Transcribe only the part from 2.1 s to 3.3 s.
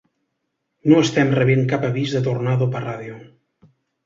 de tornado per ràdio.